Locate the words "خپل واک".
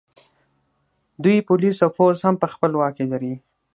2.53-2.93